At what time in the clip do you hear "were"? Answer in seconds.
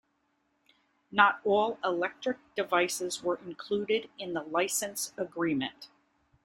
3.21-3.35